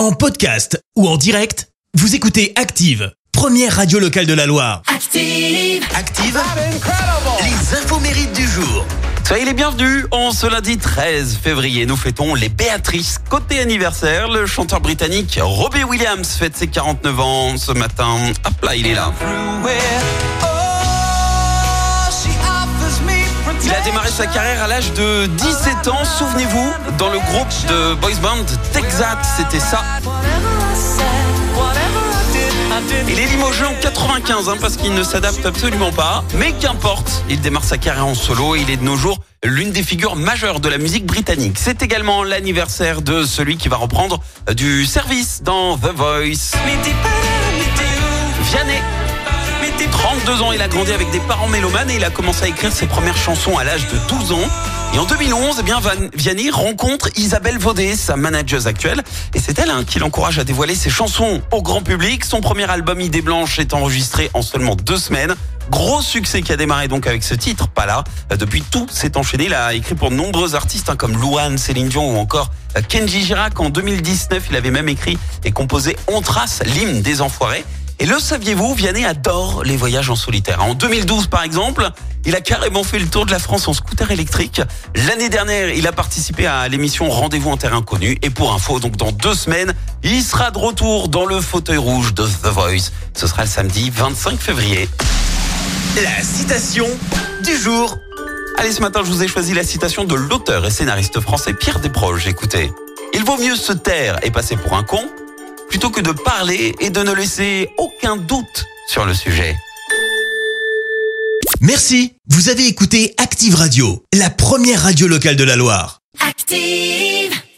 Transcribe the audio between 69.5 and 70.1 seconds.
a écrit pour